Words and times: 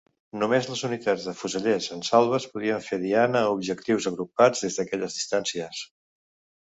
Només 0.43 0.67
les 0.69 0.79
unitats 0.87 1.25
de 1.27 1.33
fusellers 1.41 1.89
en 1.97 2.01
salves 2.07 2.47
podien 2.55 2.81
fer 2.87 2.99
diana 3.03 3.43
a 3.49 3.53
objectius 3.59 4.09
agrupats 4.15 4.65
des 4.67 4.79
d'aquelles 4.81 5.19
distàncies. 5.23 5.85